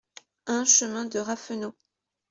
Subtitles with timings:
[0.47, 1.75] un chemin de Raffenot